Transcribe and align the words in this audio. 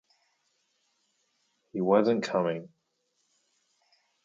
He 1.73 1.79
wasn’t 1.79 2.23
coming. 2.23 2.69